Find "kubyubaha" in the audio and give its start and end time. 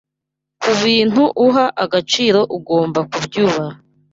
3.11-3.75